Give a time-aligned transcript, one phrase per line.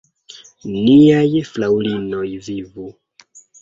[0.69, 2.93] Niaj fraŭlinoj vivu!